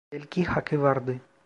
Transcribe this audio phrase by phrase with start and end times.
[0.11, 1.21] Belki hakkı vardı.